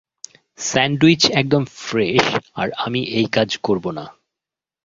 [0.59, 2.23] Sandwich একদম fresh
[2.55, 4.05] আর আমি এই কাজ করব না।